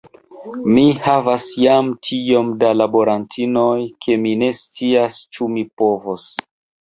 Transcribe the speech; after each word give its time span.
Mi 0.75 0.83
havas 1.07 1.49
jam 1.63 1.89
tiom 2.07 2.49
da 2.63 2.71
laborantinoj, 2.79 3.75
ke 4.05 4.17
mi 4.23 4.33
ne 4.45 4.49
scias, 4.61 5.19
ĉu 5.37 5.51
mi 5.57 5.67
povos. 5.83 6.27